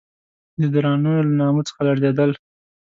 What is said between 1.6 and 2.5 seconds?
څخه لړزېدل.